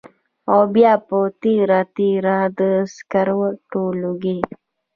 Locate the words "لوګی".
4.01-4.39